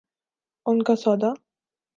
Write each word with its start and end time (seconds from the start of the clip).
ان 0.65 0.77
کا 0.87 0.95
سودا؟ 0.95 1.31